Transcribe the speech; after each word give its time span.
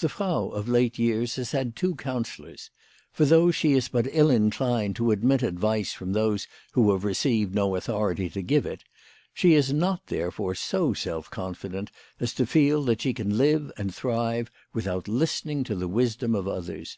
The 0.00 0.08
Frau 0.08 0.48
of 0.48 0.66
late 0.68 0.98
years 0.98 1.36
has 1.36 1.52
had 1.52 1.76
two 1.76 1.94
counsellors; 1.94 2.72
for 3.12 3.24
though 3.24 3.52
she 3.52 3.74
is 3.74 3.86
but 3.86 4.08
ill 4.10 4.28
inclined 4.28 4.96
to 4.96 5.12
admit 5.12 5.44
advice 5.44 5.92
from 5.92 6.12
those 6.12 6.48
who 6.72 6.90
have 6.92 7.04
received 7.04 7.54
no 7.54 7.76
authority 7.76 8.28
to 8.30 8.42
give 8.42 8.66
it, 8.66 8.82
she 9.32 9.54
is 9.54 9.72
not 9.72 10.08
therefore 10.08 10.56
so 10.56 10.92
self 10.92 11.30
confident 11.30 11.92
as 12.18 12.34
to 12.34 12.46
feel 12.46 12.82
that 12.82 13.02
she 13.02 13.14
can 13.14 13.38
live 13.38 13.70
and 13.76 13.94
thrive 13.94 14.50
without 14.74 15.06
listening 15.06 15.62
to 15.62 15.76
the 15.76 15.86
wisdom 15.86 16.34
of 16.34 16.48
others. 16.48 16.96